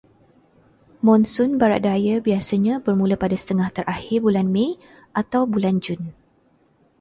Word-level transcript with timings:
Monsun 1.05 1.51
barat 1.61 1.81
daya 1.87 2.15
biasanya 2.27 2.73
bermula 2.85 3.13
pada 3.23 3.35
setengah 3.41 3.69
terakhir 3.77 4.17
bulan 4.25 4.47
Mei 4.55 4.71
atau 5.21 5.39
awal 5.45 5.51
bulan 5.53 5.75
Jun. 5.83 6.01